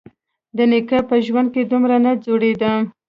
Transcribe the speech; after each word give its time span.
د 0.57 0.59
نيکه 0.71 0.99
په 1.09 1.15
ژوند 1.25 1.49
دومره 1.71 1.97
نه 2.05 2.11
ځورېدم. 2.23 2.81